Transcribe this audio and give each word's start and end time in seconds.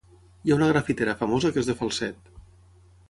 Hi 0.47 0.53
ha 0.53 0.55
una 0.59 0.69
grafitera 0.71 1.15
famosa 1.19 1.53
que 1.57 1.63
és 1.65 1.69
de 1.73 1.77
Falset. 1.83 2.33